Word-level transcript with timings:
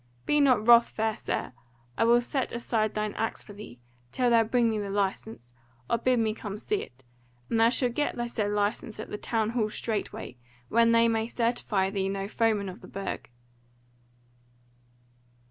Be 0.25 0.39
not 0.39 0.65
wrath, 0.65 0.89
fair 0.89 1.15
sir, 1.15 1.53
I 1.95 2.05
will 2.05 2.21
set 2.21 2.51
aside 2.51 2.95
thine 2.95 3.13
axe 3.17 3.43
for 3.43 3.53
thee, 3.53 3.77
till 4.11 4.31
thou 4.31 4.43
bring 4.43 4.71
me 4.71 4.79
the 4.79 4.89
license, 4.89 5.53
or 5.87 5.99
bid 5.99 6.17
me 6.17 6.33
come 6.33 6.57
see 6.57 6.81
it, 6.81 7.03
and 7.51 7.59
thou 7.59 7.69
shalt 7.69 7.93
get 7.93 8.15
the 8.15 8.27
said 8.27 8.49
license 8.49 8.99
at 8.99 9.11
the 9.11 9.19
Town 9.19 9.51
Hall 9.51 9.69
straight 9.69 10.11
way, 10.11 10.37
when 10.69 10.91
they 10.91 11.07
may 11.07 11.27
certify 11.27 11.91
thee 11.91 12.09
no 12.09 12.27
foeman 12.27 12.67
of 12.67 12.81
the 12.81 12.87
Burg." 12.87 13.29